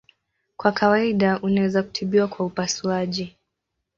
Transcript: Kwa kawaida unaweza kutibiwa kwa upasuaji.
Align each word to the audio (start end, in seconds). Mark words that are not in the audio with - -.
Kwa 0.57 0.71
kawaida 0.71 1.39
unaweza 1.41 1.83
kutibiwa 1.83 2.27
kwa 2.27 2.45
upasuaji. 2.45 3.35